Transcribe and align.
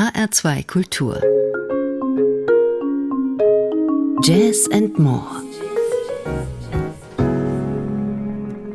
HR2 0.00 0.66
Kultur. 0.66 1.20
Jazz 4.22 4.66
and 4.72 4.98
More. 4.98 5.26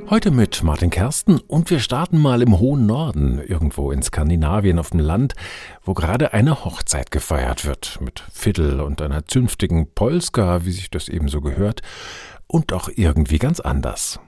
Heute 0.08 0.30
mit 0.30 0.62
Martin 0.62 0.92
Kersten 0.92 1.40
und 1.40 1.72
wir 1.72 1.80
starten 1.80 2.20
mal 2.20 2.44
im 2.44 2.60
hohen 2.60 2.86
Norden, 2.86 3.40
irgendwo 3.40 3.90
in 3.90 4.04
Skandinavien 4.04 4.78
auf 4.78 4.92
dem 4.92 5.00
Land, 5.00 5.34
wo 5.82 5.96
gerade 5.96 6.32
eine 6.34 6.64
Hochzeit 6.64 7.10
gefeiert 7.10 7.66
wird, 7.66 8.00
mit 8.02 8.24
Fiddle 8.32 8.86
und 8.86 9.02
einer 9.02 9.26
zünftigen 9.26 9.92
Polska, 9.96 10.64
wie 10.64 10.74
sich 10.74 10.92
das 10.92 11.08
ebenso 11.08 11.42
gehört, 11.42 11.82
und 12.46 12.72
auch 12.72 12.88
irgendwie 12.96 13.40
ganz 13.40 13.60
anders. 13.60 14.20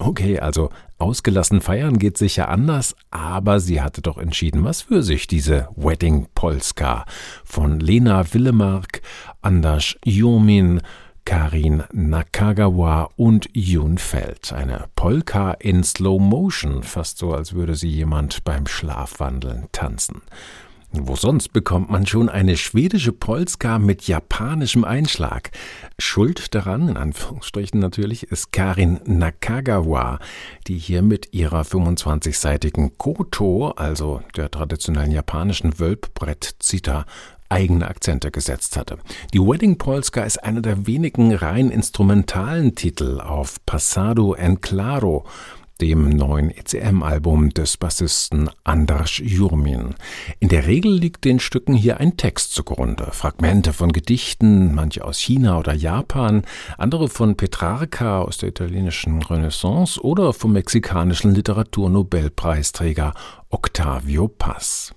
Okay, 0.00 0.38
also 0.38 0.70
ausgelassen 0.98 1.60
feiern 1.60 1.98
geht 1.98 2.18
sicher 2.18 2.48
anders, 2.48 2.94
aber 3.10 3.58
sie 3.58 3.80
hatte 3.82 4.00
doch 4.00 4.16
entschieden 4.16 4.64
was 4.64 4.82
für 4.82 5.02
sich, 5.02 5.26
diese 5.26 5.68
Wedding 5.74 6.28
Polska 6.34 7.04
von 7.44 7.80
Lena 7.80 8.32
Willemark, 8.32 9.02
Anders 9.42 9.96
Jomin, 10.04 10.80
Karin 11.24 11.82
Nakagawa 11.92 13.10
und 13.16 13.50
Jun 13.52 13.98
Feld. 13.98 14.52
Eine 14.52 14.86
Polka 14.94 15.50
in 15.52 15.82
Slow 15.82 16.20
Motion, 16.20 16.84
fast 16.84 17.18
so, 17.18 17.34
als 17.34 17.52
würde 17.52 17.74
sie 17.74 17.90
jemand 17.90 18.44
beim 18.44 18.66
Schlafwandeln 18.66 19.66
tanzen. 19.72 20.22
Wo 20.90 21.16
sonst 21.16 21.52
bekommt 21.52 21.90
man 21.90 22.06
schon 22.06 22.30
eine 22.30 22.56
schwedische 22.56 23.12
Polska 23.12 23.78
mit 23.78 24.08
japanischem 24.08 24.84
Einschlag? 24.84 25.50
Schuld 25.98 26.54
daran, 26.54 26.88
in 26.88 26.96
Anführungsstrichen 26.96 27.78
natürlich, 27.78 28.24
ist 28.24 28.52
Karin 28.52 28.98
Nakagawa, 29.04 30.18
die 30.66 30.78
hier 30.78 31.02
mit 31.02 31.34
ihrer 31.34 31.62
25-seitigen 31.62 32.96
Koto, 32.96 33.68
also 33.72 34.22
der 34.34 34.50
traditionellen 34.50 35.12
japanischen 35.12 35.78
Wölbbrett-Zither, 35.78 37.04
eigene 37.50 37.86
Akzente 37.88 38.30
gesetzt 38.30 38.76
hatte. 38.76 38.98
Die 39.32 39.40
Wedding 39.40 39.78
Polska 39.78 40.22
ist 40.22 40.42
einer 40.42 40.60
der 40.60 40.86
wenigen 40.86 41.34
rein 41.34 41.70
instrumentalen 41.70 42.74
Titel 42.74 43.20
auf 43.20 43.56
Passado 43.64 44.34
en 44.34 44.60
Claro, 44.60 45.24
dem 45.80 46.08
neuen 46.08 46.50
ECM-Album 46.50 47.50
des 47.50 47.76
Bassisten 47.76 48.50
Andras 48.64 49.18
Jurmin. 49.18 49.94
In 50.40 50.48
der 50.48 50.66
Regel 50.66 50.92
liegt 50.92 51.24
den 51.24 51.38
Stücken 51.38 51.74
hier 51.74 51.98
ein 52.00 52.16
Text 52.16 52.52
zugrunde. 52.52 53.08
Fragmente 53.12 53.72
von 53.72 53.92
Gedichten, 53.92 54.74
manche 54.74 55.04
aus 55.04 55.18
China 55.18 55.58
oder 55.58 55.72
Japan, 55.72 56.42
andere 56.76 57.08
von 57.08 57.36
Petrarca 57.36 58.20
aus 58.20 58.38
der 58.38 58.48
italienischen 58.48 59.22
Renaissance 59.22 60.00
oder 60.02 60.32
vom 60.32 60.52
mexikanischen 60.52 61.34
Literaturnobelpreisträger 61.34 63.14
Octavio 63.50 64.28
Paz. 64.28 64.94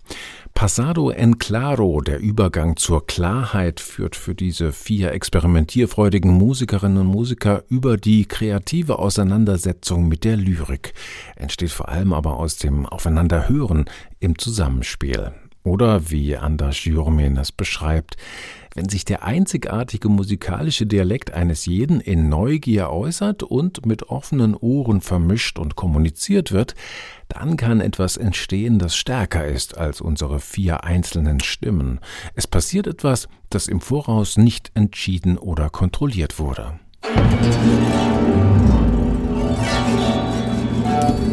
Passado 0.62 1.10
en 1.10 1.40
Claro, 1.40 2.02
der 2.02 2.20
Übergang 2.20 2.78
zur 2.78 3.08
Klarheit, 3.08 3.80
führt 3.80 4.16
für 4.16 4.36
diese 4.36 4.72
vier 4.72 5.12
experimentierfreudigen 5.12 6.32
Musikerinnen 6.32 7.00
und 7.00 7.08
Musiker 7.08 7.64
über 7.68 7.98
die 7.98 8.28
kreative 8.28 9.00
Auseinandersetzung 9.00 10.08
mit 10.08 10.24
der 10.24 10.38
Lyrik, 10.38 10.94
entsteht 11.36 11.72
vor 11.72 11.90
allem 11.90 12.14
aber 12.14 12.38
aus 12.38 12.58
dem 12.58 12.86
Aufeinanderhören 12.86 13.86
im 14.20 14.38
Zusammenspiel. 14.38 15.32
Oder 15.64 16.12
wie 16.12 16.38
Anders 16.38 16.86
Jurmin 16.86 17.38
es 17.38 17.52
beschreibt, 17.52 18.18
wenn 18.74 18.88
sich 18.88 19.04
der 19.04 19.24
einzigartige 19.24 20.10
musikalische 20.10 20.86
Dialekt 20.86 21.34
eines 21.34 21.66
jeden 21.66 22.00
in 22.00 22.30
Neugier 22.30 22.90
äußert 22.90 23.44
und 23.44 23.86
mit 23.86 24.10
offenen 24.10 24.56
Ohren 24.56 25.02
vermischt 25.02 25.60
und 25.60 25.76
kommuniziert 25.76 26.52
wird, 26.52 26.74
dann 27.32 27.58
kann 27.58 27.82
etwas 27.82 28.18
entstehen, 28.18 28.78
das 28.78 28.96
stärker 28.96 29.46
ist 29.46 29.78
als 29.78 30.02
unsere 30.02 30.40
vier 30.40 30.84
einzelnen 30.84 31.40
Stimmen. 31.40 32.00
Es 32.36 32.46
passiert 32.46 32.88
etwas, 32.88 33.28
das 33.50 33.68
im 33.68 33.80
Voraus 33.82 34.38
nicht 34.38 34.72
entschieden 34.74 35.38
oder 35.38 35.70
kontrolliert 35.70 36.40
wurde. 36.40 36.80
Musik 40.92 41.31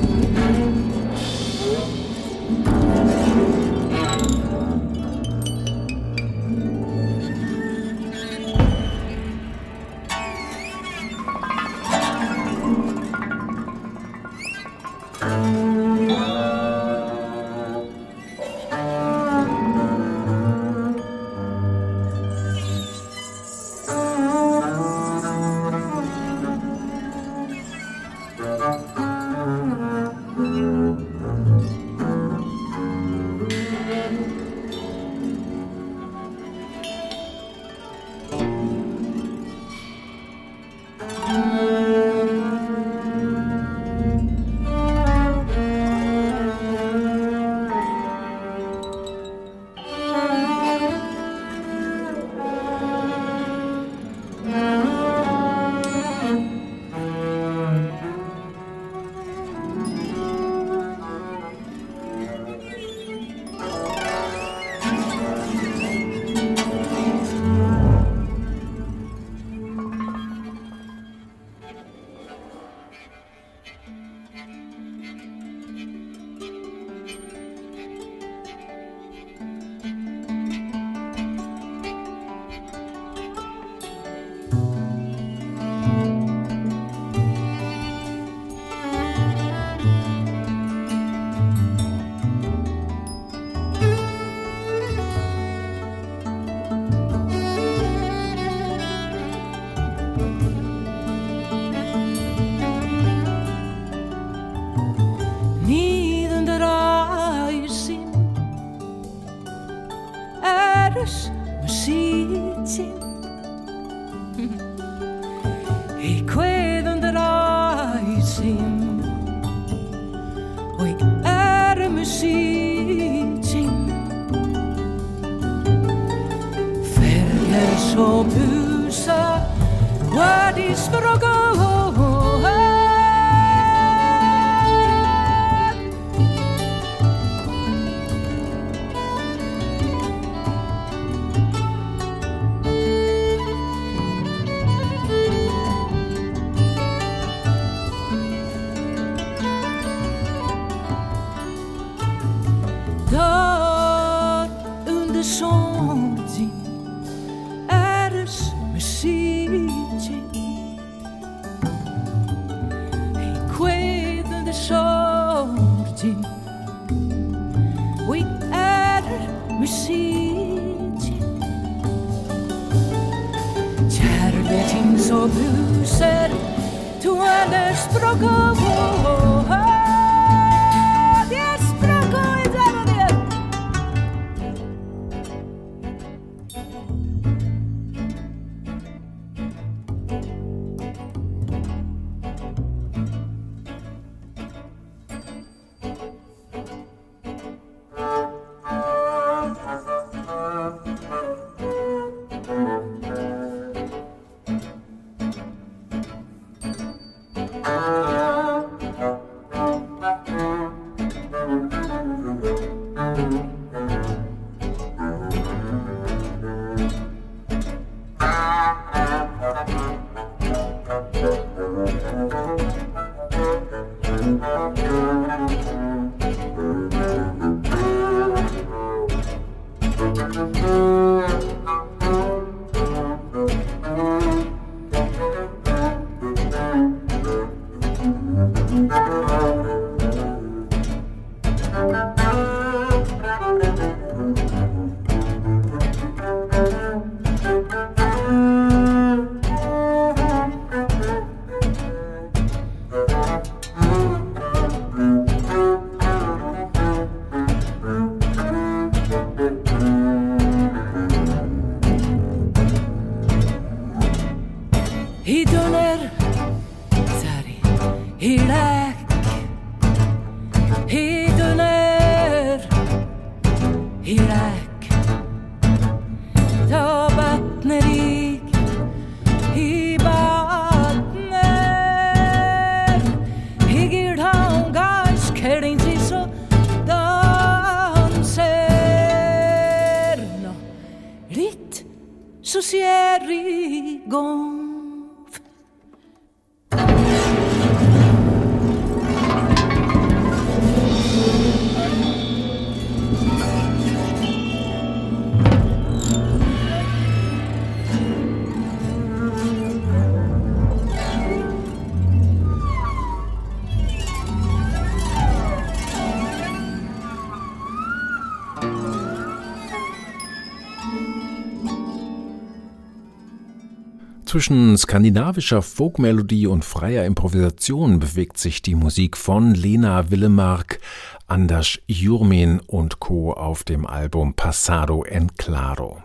Zwischen 324.38 324.78
skandinavischer 324.78 325.62
Folkmelodie 325.62 326.46
und 326.46 326.64
freier 326.64 327.04
Improvisation 327.04 327.98
bewegt 327.98 328.38
sich 328.38 328.62
die 328.62 328.76
Musik 328.76 329.16
von 329.16 329.52
Lena 329.52 330.12
Willemark, 330.12 330.78
Anders 331.26 331.80
Jurmin 331.88 332.60
und 332.68 333.00
Co. 333.00 333.32
auf 333.32 333.64
dem 333.64 333.84
Album 333.84 334.34
Passado 334.34 335.02
en 335.02 335.34
Claro. 335.38 336.04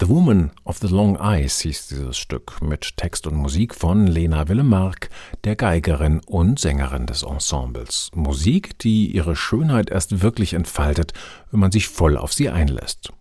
The 0.00 0.08
Woman 0.08 0.50
of 0.64 0.78
the 0.78 0.88
Long 0.88 1.14
Eyes 1.20 1.60
hieß 1.60 1.86
dieses 1.86 2.18
Stück 2.18 2.60
mit 2.62 2.96
Text 2.96 3.28
und 3.28 3.36
Musik 3.36 3.76
von 3.76 4.08
Lena 4.08 4.48
Willemark, 4.48 5.08
der 5.44 5.54
Geigerin 5.54 6.22
und 6.26 6.58
Sängerin 6.58 7.06
des 7.06 7.22
Ensembles. 7.22 8.10
Musik, 8.12 8.76
die 8.80 9.14
ihre 9.14 9.36
Schönheit 9.36 9.90
erst 9.90 10.20
wirklich 10.20 10.54
entfaltet, 10.54 11.12
wenn 11.52 11.60
man 11.60 11.70
sich 11.70 11.86
voll 11.86 12.16
auf 12.16 12.32
sie 12.32 12.50
einlässt. 12.50 13.12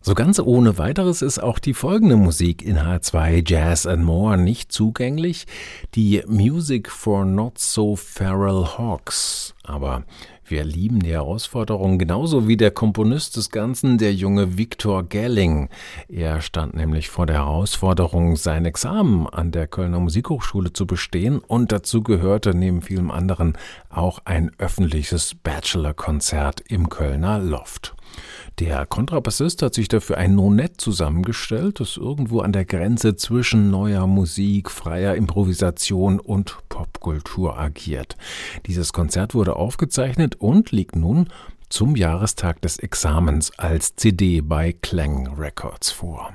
So 0.00 0.14
ganz 0.14 0.38
ohne 0.38 0.78
weiteres 0.78 1.22
ist 1.22 1.42
auch 1.42 1.58
die 1.58 1.74
folgende 1.74 2.16
Musik 2.16 2.62
in 2.62 2.78
H2 2.78 3.42
Jazz 3.44 3.84
and 3.84 4.04
More 4.04 4.38
nicht 4.38 4.70
zugänglich, 4.70 5.46
die 5.94 6.22
Music 6.26 6.88
for 6.88 7.24
Not 7.24 7.58
So 7.58 7.96
Feral 7.96 8.78
Hawks. 8.78 9.54
Aber 9.64 10.04
wir 10.44 10.64
lieben 10.64 11.00
die 11.00 11.12
Herausforderung 11.12 11.98
genauso 11.98 12.48
wie 12.48 12.56
der 12.56 12.70
Komponist 12.70 13.36
des 13.36 13.50
Ganzen, 13.50 13.98
der 13.98 14.14
junge 14.14 14.56
Viktor 14.56 15.06
Gelling. 15.06 15.68
Er 16.08 16.40
stand 16.40 16.74
nämlich 16.74 17.10
vor 17.10 17.26
der 17.26 17.36
Herausforderung, 17.36 18.36
sein 18.36 18.64
Examen 18.64 19.26
an 19.26 19.50
der 19.50 19.66
Kölner 19.66 20.00
Musikhochschule 20.00 20.72
zu 20.72 20.86
bestehen 20.86 21.40
und 21.40 21.70
dazu 21.72 22.02
gehörte 22.02 22.54
neben 22.54 22.80
vielem 22.80 23.10
anderen 23.10 23.58
auch 23.90 24.20
ein 24.24 24.52
öffentliches 24.58 25.34
Bachelorkonzert 25.34 26.60
im 26.60 26.88
Kölner 26.88 27.40
Loft. 27.40 27.94
Der 28.58 28.86
Kontrabassist 28.86 29.62
hat 29.62 29.74
sich 29.74 29.86
dafür 29.86 30.16
ein 30.18 30.34
Nonett 30.34 30.80
zusammengestellt, 30.80 31.78
das 31.78 31.96
irgendwo 31.96 32.40
an 32.40 32.50
der 32.50 32.64
Grenze 32.64 33.14
zwischen 33.14 33.70
neuer 33.70 34.08
Musik, 34.08 34.68
freier 34.68 35.14
Improvisation 35.14 36.18
und 36.18 36.56
Popkultur 36.68 37.56
agiert. 37.56 38.16
Dieses 38.66 38.92
Konzert 38.92 39.34
wurde 39.34 39.54
aufgezeichnet 39.54 40.34
und 40.40 40.72
liegt 40.72 40.96
nun 40.96 41.28
zum 41.68 41.94
Jahrestag 41.94 42.60
des 42.60 42.80
Examens 42.80 43.56
als 43.58 43.94
CD 43.94 44.40
bei 44.40 44.72
Clang 44.72 45.38
Records 45.38 45.92
vor. 45.92 46.34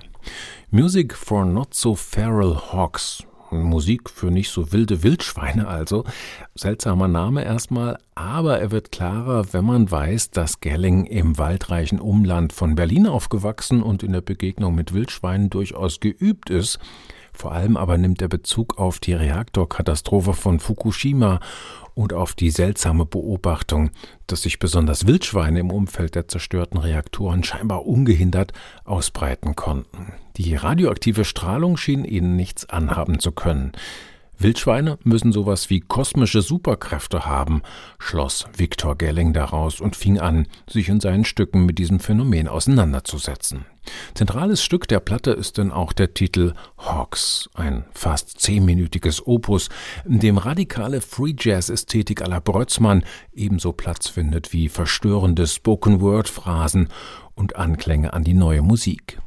Music 0.72 1.14
for 1.14 1.44
Not 1.44 1.74
So 1.74 1.94
Feral 1.94 2.72
Hawks 2.72 3.26
Musik 3.62 4.10
für 4.10 4.32
nicht 4.32 4.50
so 4.50 4.72
wilde 4.72 5.04
Wildschweine 5.04 5.68
also. 5.68 6.06
Seltsamer 6.56 7.08
Name 7.08 7.44
erstmal, 7.44 7.98
aber 8.16 8.60
er 8.60 8.72
wird 8.72 8.92
klarer, 8.92 9.54
wenn 9.54 9.66
man 9.66 9.92
weiß, 9.92 10.32
dass 10.32 10.62
Gelling 10.62 11.06
im 11.06 11.38
waldreichen 11.38 12.00
Umland 12.00 12.54
von 12.54 12.76
Berlin 12.76 13.06
aufgewachsen 13.06 13.84
und 13.84 14.02
in 14.02 14.14
der 14.14 14.22
Begegnung 14.22 14.74
mit 14.74 14.94
Wildschweinen 14.94 15.50
durchaus 15.50 16.00
geübt 16.00 16.50
ist. 16.50 16.80
Vor 17.34 17.52
allem 17.52 17.78
aber 17.78 17.98
nimmt 17.98 18.22
er 18.22 18.28
Bezug 18.28 18.78
auf 18.78 19.00
die 19.00 19.14
Reaktorkatastrophe 19.14 20.34
von 20.34 20.60
Fukushima 20.60 21.40
und 21.96 22.14
auf 22.14 22.34
die 22.34 22.50
seltsame 22.50 23.06
Beobachtung, 23.06 23.92
dass 24.28 24.44
sich 24.44 24.60
besonders 24.60 25.08
Wildschweine 25.08 25.60
im 25.60 25.72
Umfeld 25.72 26.16
der 26.16 26.28
zerstörten 26.28 26.80
Reaktoren 26.80 27.44
scheinbar 27.44 27.86
ungehindert 27.86 28.54
ausbreiten 28.84 29.56
konnten. 29.56 30.14
Die 30.38 30.56
radioaktive 30.56 31.26
Strahlung 31.26 31.78
schien 31.78 32.06
ihnen 32.06 32.36
nichts 32.36 32.68
anhaben 32.70 33.20
zu 33.20 33.32
können. 33.32 33.74
Wildschweine 34.38 34.98
müssen 35.04 35.32
sowas 35.32 35.70
wie 35.70 35.80
kosmische 35.80 36.42
Superkräfte 36.42 37.26
haben, 37.26 37.62
schloss 38.00 38.46
Viktor 38.56 38.98
Gelling 38.98 39.34
daraus 39.34 39.80
und 39.80 39.96
fing 39.96 40.20
an, 40.20 40.48
sich 40.68 40.90
in 40.90 41.00
seinen 41.00 41.24
Stücken 41.24 41.66
mit 41.66 41.80
diesem 41.80 42.00
Phänomen 42.00 42.48
auseinanderzusetzen. 42.48 43.66
Zentrales 44.14 44.64
Stück 44.64 44.88
der 44.88 45.00
Platte 45.00 45.32
ist 45.32 45.58
denn 45.58 45.72
auch 45.72 45.94
der 45.94 46.14
Titel 46.14 46.54
Hawks, 46.78 47.50
ein 47.54 47.86
fast 47.94 48.40
zehnminütiges 48.40 49.26
Opus, 49.26 49.70
in 50.06 50.20
dem 50.20 50.38
radikale 50.38 51.02
Free 51.02 51.36
Jazz 51.38 51.70
Ästhetik 51.70 52.22
à 52.22 52.28
la 52.28 52.40
Brötzmann 52.40 53.04
ebenso 53.34 53.72
Platz 53.74 54.08
findet 54.08 54.54
wie 54.54 54.70
verstörende 54.70 55.48
Spoken 55.48 56.02
Word 56.02 56.30
Phrasen 56.30 56.90
und 57.36 57.56
Anklänge 57.56 58.14
an 58.14 58.24
die 58.24 58.34
neue 58.34 58.62
Musik. 58.62 59.20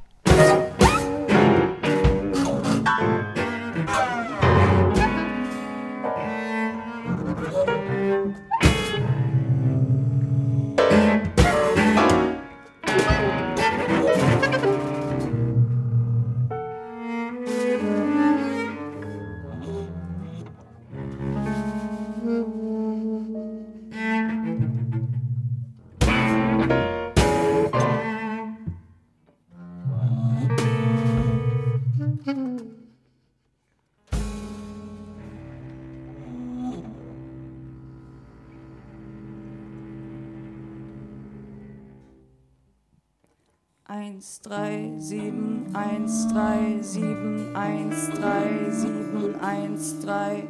1, 44.16 44.22
3, 44.42 44.98
7, 44.98 45.66
1, 45.74 46.06
3, 46.32 46.82
7, 46.82 47.52
1, 47.52 47.90
3, 48.14 48.72
7, 48.72 49.34
1, 49.42 49.76
3. 50.00 50.48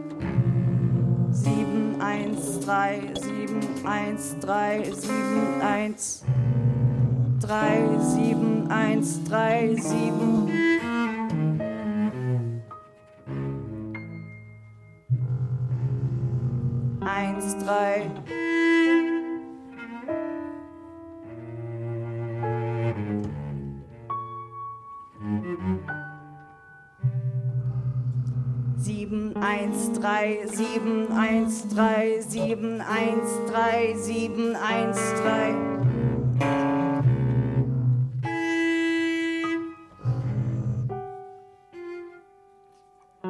7, 1.32 1.99
1, 1.99 2.37
3, 2.62 3.14
7, 3.16 3.61
1, 3.82 4.18
3, 4.40 4.94
7, 4.94 5.58
1, 5.61 5.94
3, 7.40 7.99
7, 8.00 8.68
1, 8.68 9.02
3, 9.25 9.76
7. 9.76 10.46
Eins, 17.00 17.56
drei. 17.64 18.46
Drei 30.00 30.47
sieben 30.47 31.12
eins 31.12 31.69
drei 31.69 32.21
sieben 32.21 32.81
eins 32.81 33.29
drei 33.50 33.95
sieben 33.95 34.55
eins 34.57 34.99
drei. 35.23 35.55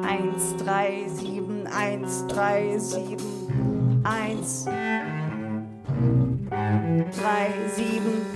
eins 0.03 0.55
drei 0.57 1.07
sieben 1.09 1.67
eins 1.67 2.25
drei 2.27 2.77
sieben 2.77 4.01
eins 4.03 4.65
drei 7.19 7.49
sieben 7.75 8.26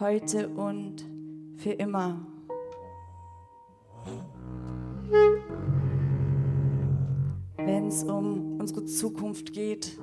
heute 0.00 0.48
und 0.48 1.04
für 1.56 1.72
immer. 1.72 2.18
Wenn 7.58 7.88
es 7.88 8.02
um 8.04 8.58
unsere 8.58 8.86
Zukunft 8.86 9.52
geht. 9.52 9.98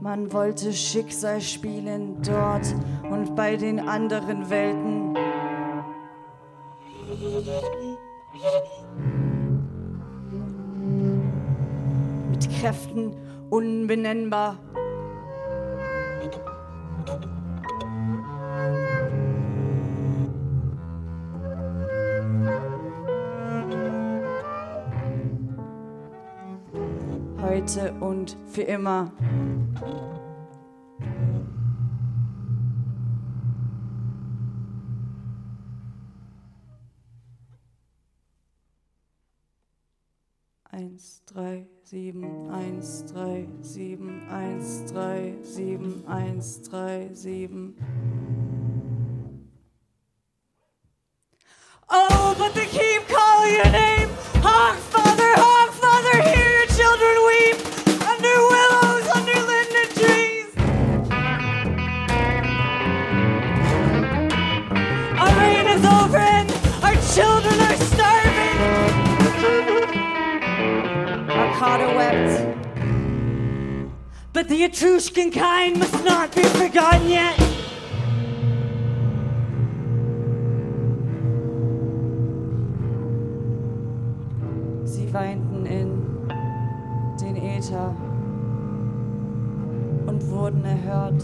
Man 0.00 0.32
wollte 0.32 0.72
Schicksal 0.72 1.42
spielen 1.42 2.22
dort 2.22 2.74
und 3.10 3.36
bei 3.36 3.56
den 3.56 3.80
anderen 3.80 4.48
Welten. 4.48 5.05
Unbenennbar. 13.50 14.58
Heute 27.40 27.94
und 28.00 28.36
für 28.46 28.62
immer. 28.62 29.12
Sieben, 41.86 42.50
eins, 42.50 43.04
drei, 43.04 43.46
sieben, 43.60 44.28
eins, 44.28 44.84
drei, 44.92 45.34
sieben, 45.42 46.02
eins, 46.08 46.60
drei, 46.68 47.08
sieben. 47.14 47.76
Oh, 51.88 52.34
but 52.36 52.52
they 52.54 52.66
keep 52.66 53.06
calling 53.06 53.54
your 53.54 53.70
name. 53.70 53.95
Arcada 71.66 71.96
wept. 71.96 72.32
But 74.32 74.48
the 74.48 74.62
Etruscan 74.62 75.32
kind 75.32 75.76
must 75.78 76.04
not 76.04 76.32
be 76.32 76.44
forgotten 76.44 77.08
yet. 77.08 77.36
Sie 84.84 85.12
weinten 85.12 85.66
in 85.66 86.28
den 87.20 87.36
Äther 87.36 87.96
und 90.06 90.30
wurden 90.30 90.64
erhört. 90.64 91.20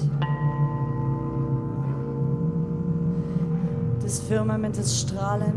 Des 4.03 4.19
Firmamentes 4.19 5.03
Strahlen 5.03 5.55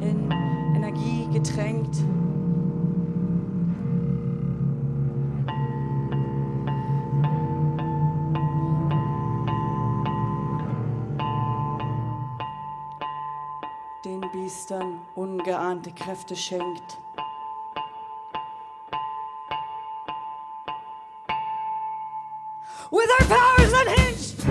in 0.00 0.30
Energie 0.74 1.28
getränkt. 1.30 1.96
Ungeahnte 15.72 15.92
Kräfte 15.92 16.36
schenkt. 16.36 16.98
With 22.90 23.08
our 23.20 23.26
powers 23.26 23.72
unhinged 23.72 24.44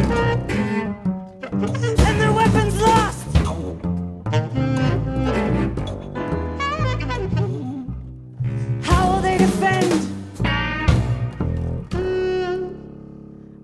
and 1.99 2.19
their 2.19 2.33
weapons 2.33 2.81
lost. 2.81 3.27
How 8.83 9.11
will 9.11 9.21
they 9.21 9.37
defend 9.37 10.07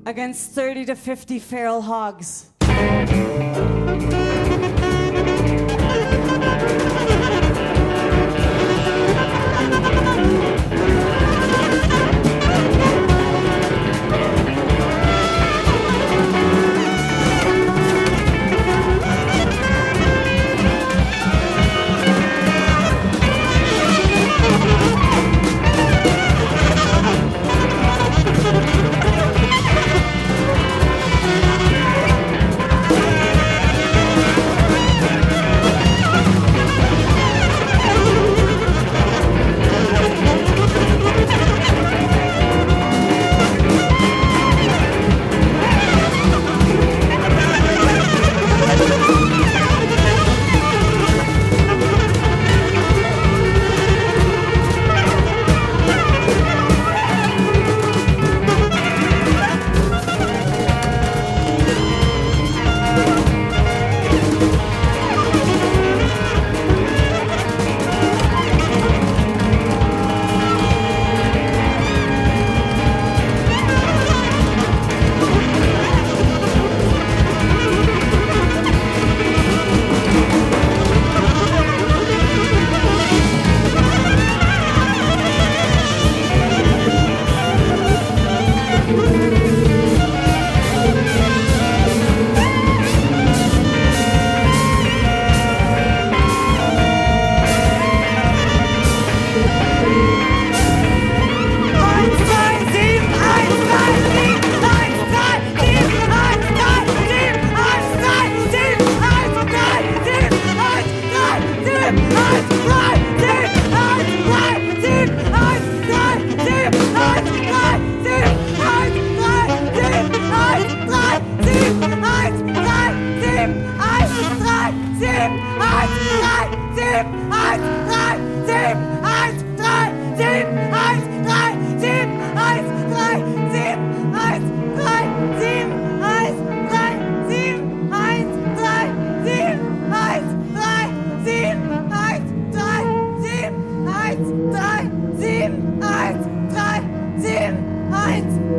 against 0.06 0.52
30 0.52 0.86
to 0.86 0.96
50 0.96 1.39
feral 1.39 1.82
hogs? 1.82 2.52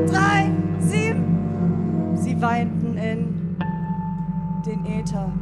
Drei, 0.06 0.50
sieben. 0.80 2.14
Sie 2.14 2.40
weinten 2.40 2.96
in 2.96 3.56
den 4.66 4.86
Äther 4.86 5.32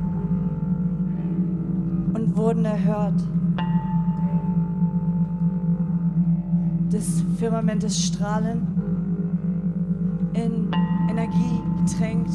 und 2.15 2.37
wurden 2.37 2.65
erhört. 2.65 3.23
des 6.97 7.23
Firmamentes 7.39 8.07
strahlen, 8.07 8.67
in 10.33 10.71
Energie 11.11 11.63
getränkt. 11.85 12.31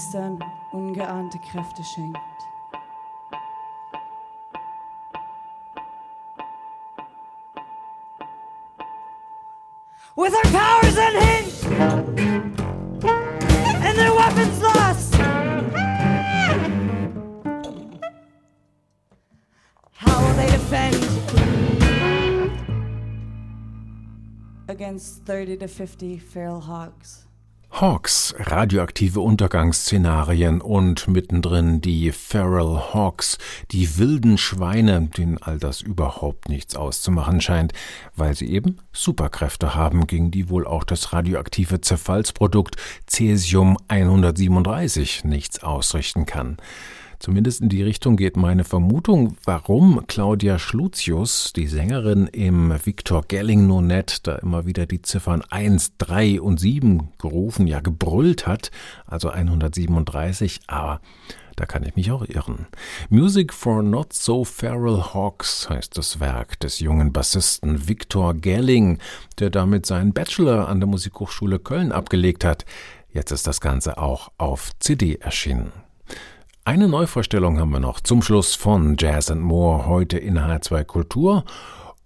Priestern 0.00 0.38
ungeahnte 0.72 1.38
Kräfte 1.38 1.84
schenkt. 1.84 2.18
with 10.16 10.34
our 10.34 10.50
powers 10.52 10.96
unhinged 10.96 11.64
and 13.84 13.98
their 13.98 14.14
weapons 14.14 14.62
lost. 14.62 15.14
How 19.92 20.18
will 20.22 20.34
they 20.34 20.50
defend 20.50 20.96
against 24.68 25.24
30 25.26 25.58
to 25.58 25.68
50 25.68 26.18
feral 26.18 26.60
hogs? 26.60 27.26
Hawks, 27.72 28.34
radioaktive 28.38 29.20
Untergangsszenarien 29.20 30.60
und 30.60 31.06
mittendrin 31.08 31.80
die 31.80 32.10
Feral 32.12 32.92
Hawks, 32.92 33.38
die 33.70 33.96
wilden 33.96 34.38
Schweine, 34.38 35.08
denen 35.16 35.38
all 35.38 35.58
das 35.58 35.80
überhaupt 35.80 36.48
nichts 36.48 36.74
auszumachen 36.74 37.40
scheint, 37.40 37.72
weil 38.16 38.34
sie 38.34 38.50
eben 38.50 38.78
Superkräfte 38.92 39.74
haben, 39.74 40.06
gegen 40.06 40.30
die 40.30 40.50
wohl 40.50 40.66
auch 40.66 40.84
das 40.84 41.12
radioaktive 41.12 41.80
Zerfallsprodukt 41.80 42.76
Cäsium 43.06 43.78
137 43.88 45.24
nichts 45.24 45.62
ausrichten 45.62 46.26
kann. 46.26 46.56
Zumindest 47.20 47.60
in 47.60 47.68
die 47.68 47.82
Richtung 47.82 48.16
geht 48.16 48.38
meine 48.38 48.64
Vermutung, 48.64 49.36
warum 49.44 50.06
Claudia 50.06 50.58
Schlutius, 50.58 51.52
die 51.52 51.66
Sängerin 51.66 52.26
im 52.28 52.74
Victor 52.82 53.22
Gelling 53.28 53.66
Nonett, 53.66 54.26
da 54.26 54.36
immer 54.36 54.64
wieder 54.64 54.86
die 54.86 55.02
Ziffern 55.02 55.42
1, 55.50 55.98
3 55.98 56.40
und 56.40 56.58
7 56.58 57.10
gerufen, 57.18 57.66
ja 57.66 57.80
gebrüllt 57.80 58.46
hat, 58.46 58.70
also 59.04 59.28
137, 59.28 60.60
aber 60.66 61.02
da 61.56 61.66
kann 61.66 61.82
ich 61.82 61.94
mich 61.94 62.10
auch 62.10 62.24
irren. 62.26 62.66
Music 63.10 63.52
for 63.52 63.82
Not 63.82 64.14
So 64.14 64.46
Feral 64.46 65.12
Hawks 65.12 65.68
heißt 65.68 65.98
das 65.98 66.20
Werk 66.20 66.58
des 66.60 66.80
jungen 66.80 67.12
Bassisten 67.12 67.86
Victor 67.86 68.32
Gelling, 68.32 68.98
der 69.38 69.50
damit 69.50 69.84
seinen 69.84 70.14
Bachelor 70.14 70.68
an 70.68 70.80
der 70.80 70.88
Musikhochschule 70.88 71.58
Köln 71.58 71.92
abgelegt 71.92 72.46
hat. 72.46 72.64
Jetzt 73.12 73.30
ist 73.30 73.46
das 73.46 73.60
Ganze 73.60 73.98
auch 73.98 74.30
auf 74.38 74.70
CD 74.78 75.16
erschienen. 75.16 75.70
Eine 76.70 76.86
Neuvorstellung 76.86 77.58
haben 77.58 77.72
wir 77.72 77.80
noch 77.80 77.98
zum 77.98 78.22
Schluss 78.22 78.54
von 78.54 78.94
Jazz 78.96 79.28
and 79.28 79.42
More 79.42 79.86
heute 79.86 80.18
in 80.18 80.38
H2 80.38 80.84
Kultur. 80.84 81.44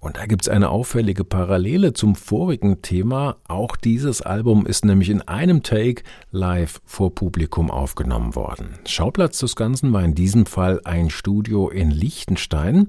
Und 0.00 0.16
da 0.16 0.24
gibt 0.24 0.40
es 0.40 0.48
eine 0.48 0.70
auffällige 0.70 1.22
Parallele 1.22 1.92
zum 1.92 2.14
vorigen 2.14 2.80
Thema. 2.80 3.36
Auch 3.46 3.76
dieses 3.76 4.22
Album 4.22 4.64
ist 4.64 4.86
nämlich 4.86 5.10
in 5.10 5.20
einem 5.20 5.62
Take 5.62 6.02
live 6.30 6.80
vor 6.86 7.14
Publikum 7.14 7.70
aufgenommen 7.70 8.34
worden. 8.34 8.78
Schauplatz 8.86 9.38
des 9.38 9.54
Ganzen 9.54 9.92
war 9.92 10.02
in 10.02 10.14
diesem 10.14 10.46
Fall 10.46 10.80
ein 10.84 11.10
Studio 11.10 11.68
in 11.68 11.90
Liechtenstein. 11.90 12.88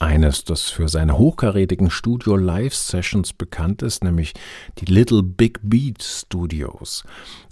Eines, 0.00 0.44
das 0.44 0.70
für 0.70 0.88
seine 0.88 1.18
hochkarätigen 1.18 1.90
Studio-Live-Sessions 1.90 3.32
bekannt 3.32 3.82
ist, 3.82 4.04
nämlich 4.04 4.32
die 4.78 4.84
Little 4.84 5.24
Big 5.24 5.58
Beat 5.62 6.04
Studios. 6.04 7.02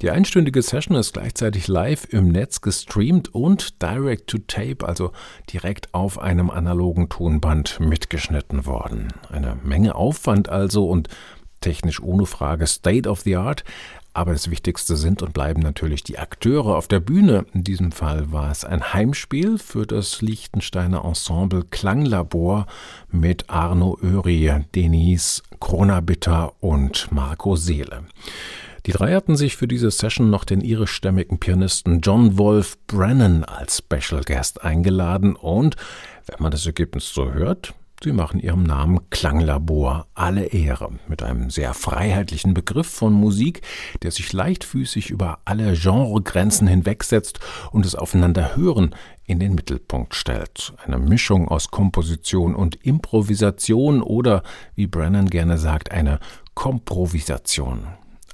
Die 0.01 0.11
einstündige 0.11 0.63
Session 0.63 0.97
ist 0.97 1.15
gleichzeitig 1.15 1.67
live 1.67 2.07
im 2.11 2.29
Netz 2.29 2.61
gestreamt 2.61 3.35
und 3.35 3.83
direct 3.83 4.29
to 4.29 4.39
tape, 4.47 4.87
also 4.87 5.11
direkt 5.53 5.93
auf 5.93 6.21
einem 6.21 6.51
analogen 6.51 7.09
Tonband 7.09 7.81
mitgeschnitten 7.81 8.65
worden. 8.65 9.09
Eine 9.29 9.59
Menge 9.65 9.97
Aufwand 9.97 10.49
also 10.49 10.89
und 10.89 11.09
technisch 11.61 12.01
ohne 12.01 12.27
Frage 12.27 12.69
State 12.69 13.09
of 13.09 13.23
the 13.23 13.35
Art, 13.35 13.65
aber 14.17 14.33
das 14.33 14.51
Wichtigste 14.51 14.97
sind 14.97 15.23
und 15.23 15.35
bleiben 15.35 15.61
natürlich 15.61 16.03
die 16.03 16.19
Akteure 16.19 16.77
auf 16.77 16.89
der 16.89 17.01
Bühne. 17.01 17.45
In 17.53 17.65
diesem 17.65 17.93
Fall 17.93 18.33
war 18.33 18.51
es 18.51 18.65
ein 18.65 18.95
Heimspiel 18.95 19.59
für 19.59 19.87
das 19.87 20.23
Liechtensteiner 20.23 21.05
Ensemble 21.05 21.65
Klanglabor 21.65 22.67
mit 23.11 23.51
Arno 23.51 23.99
Öri, 24.03 24.65
Denise 24.75 25.43
Kronabitter 25.61 26.55
und 26.61 27.13
Marco 27.13 27.57
Seele. 27.57 28.05
Die 28.87 28.93
drei 28.93 29.13
hatten 29.13 29.37
sich 29.37 29.55
für 29.55 29.69
diese 29.69 29.91
Session 29.91 30.31
noch 30.31 30.45
den 30.45 30.63
irischstämmigen 30.63 31.39
Pianisten 31.39 32.01
John 32.01 32.39
Wolf 32.39 32.79
Brennan 32.87 33.45
als 33.45 33.83
Special 33.85 34.23
Guest 34.25 34.63
eingeladen 34.63 35.37
und, 35.37 35.77
wenn 36.25 36.43
man 36.43 36.53
das 36.53 36.65
Ergebnis 36.65 37.13
so 37.13 37.35
hört, 37.35 37.75
Sie 38.03 38.13
machen 38.13 38.41
ihrem 38.41 38.63
Namen 38.63 39.09
Klanglabor 39.09 40.07
alle 40.15 40.45
Ehre, 40.45 40.91
mit 41.09 41.23
einem 41.23 41.49
sehr 41.49 41.73
freiheitlichen 41.73 42.53
Begriff 42.53 42.87
von 42.89 43.15
Musik, 43.15 43.63
der 44.03 44.11
sich 44.11 44.33
leichtfüßig 44.35 45.09
über 45.09 45.39
alle 45.47 45.73
Genregrenzen 45.73 46.67
hinwegsetzt 46.69 47.41
und 47.73 47.87
das 47.87 47.95
Aufeinanderhören 47.95 48.95
in 49.25 49.41
den 49.41 49.55
Mittelpunkt 49.55 50.15
stellt. 50.15 50.75
Eine 50.85 50.99
Mischung 50.99 51.49
aus 51.49 51.71
Komposition 51.71 52.55
und 52.55 52.77
Improvisation 52.85 54.03
oder, 54.03 54.43
wie 54.75 54.87
Brennan 54.87 55.31
gerne 55.31 55.57
sagt, 55.57 55.91
eine 55.91 56.21
Komprovisation. 56.55 57.87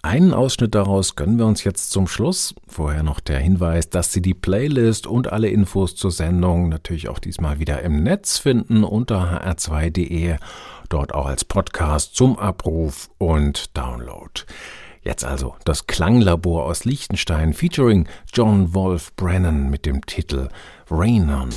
Einen 0.05 0.35
Ausschnitt 0.35 0.75
daraus 0.75 1.15
gönnen 1.15 1.39
wir 1.39 1.47
uns 1.47 1.63
jetzt 1.63 1.93
zum 1.93 2.09
Schluss. 2.09 2.57
Vorher 2.67 3.05
noch 3.05 3.21
der 3.21 3.39
Hinweis, 3.39 3.89
dass 3.89 4.13
Sie 4.13 4.21
die 4.21 4.35
Playlist 4.35 5.07
und 5.07 5.33
alle 5.33 5.49
Infos 5.49 5.95
zur 5.95 6.11
Sendung 6.11 6.69
natürlich 6.69 7.09
auch 7.09 7.21
diesmal 7.21 7.61
wieder 7.61 7.83
im 7.83 8.03
Netz 8.03 8.39
finden 8.39 8.83
unter 8.83 9.47
hr2.de, 9.47 10.39
dort 10.89 11.15
auch 11.15 11.27
als 11.27 11.45
Podcast 11.45 12.17
zum 12.17 12.37
Abruf 12.37 13.11
und 13.19 13.77
Download. 13.77 14.43
Jetzt 15.03 15.25
also 15.25 15.55
das 15.65 15.87
Klanglabor 15.87 16.65
aus 16.65 16.85
Liechtenstein 16.85 17.53
featuring 17.53 18.09
John 18.35 18.75
Wolf 18.75 19.15
Brennan 19.15 19.71
mit 19.71 19.87
dem 19.87 20.05
Titel 20.05 20.49
Rain 20.91 21.31
On. 21.31 21.49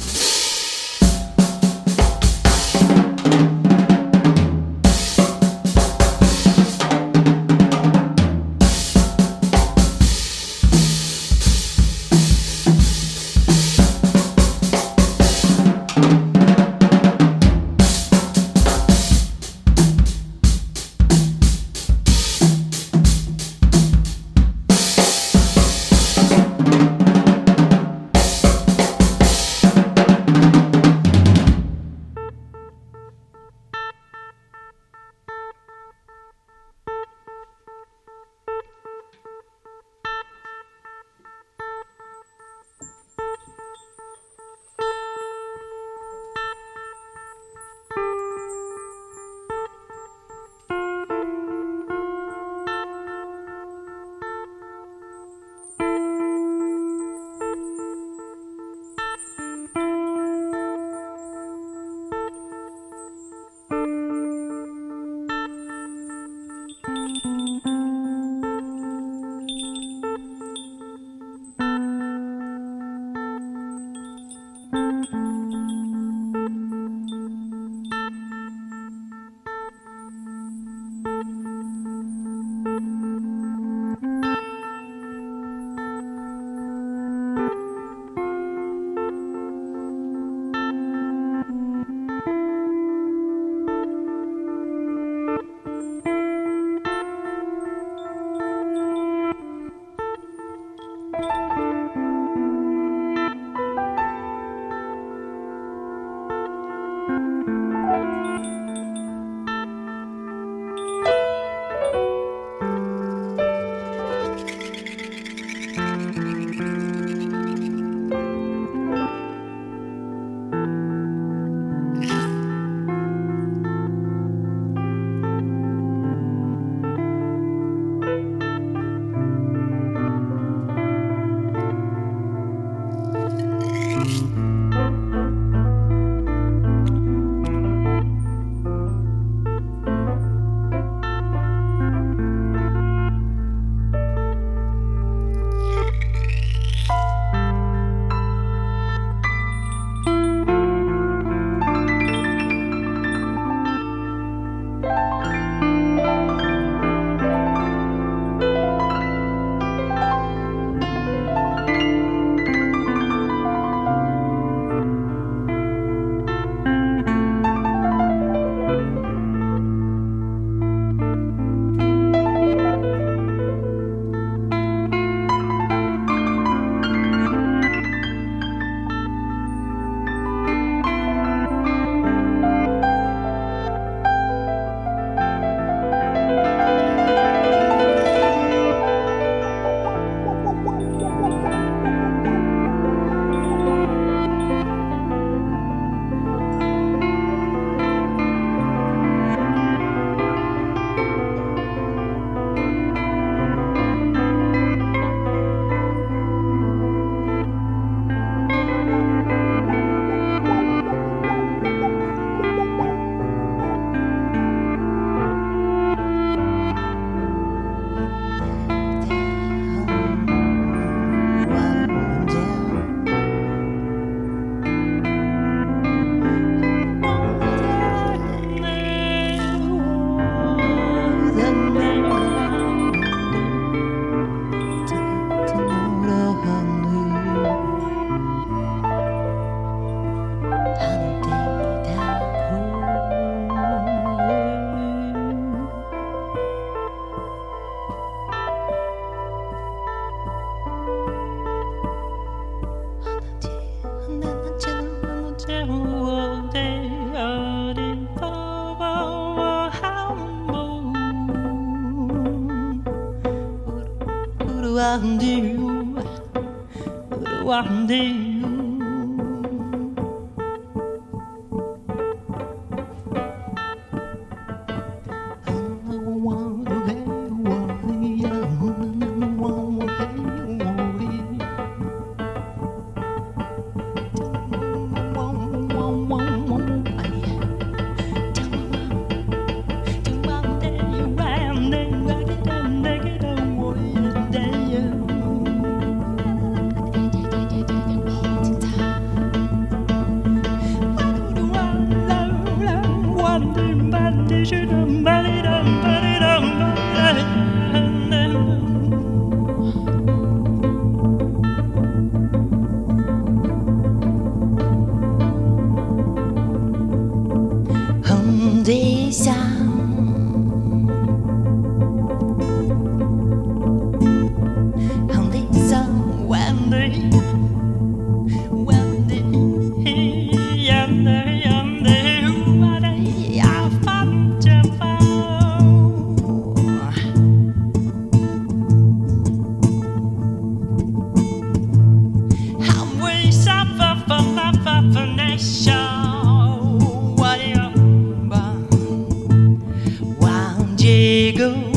Diego. 350.86 351.75